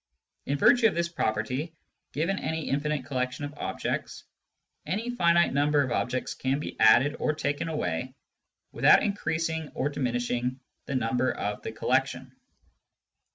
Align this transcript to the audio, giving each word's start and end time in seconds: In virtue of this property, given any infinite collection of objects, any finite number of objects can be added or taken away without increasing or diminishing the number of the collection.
In 0.47 0.57
virtue 0.57 0.87
of 0.87 0.95
this 0.95 1.09
property, 1.09 1.75
given 2.11 2.39
any 2.39 2.69
infinite 2.69 3.05
collection 3.05 3.45
of 3.45 3.53
objects, 3.55 4.23
any 4.83 5.11
finite 5.11 5.53
number 5.53 5.83
of 5.83 5.91
objects 5.91 6.33
can 6.33 6.57
be 6.57 6.75
added 6.79 7.17
or 7.19 7.33
taken 7.35 7.69
away 7.69 8.15
without 8.71 9.03
increasing 9.03 9.69
or 9.75 9.89
diminishing 9.89 10.59
the 10.87 10.95
number 10.95 11.31
of 11.31 11.61
the 11.61 11.71
collection. 11.71 12.35